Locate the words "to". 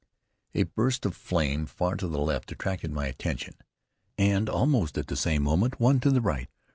1.97-2.07, 5.99-6.09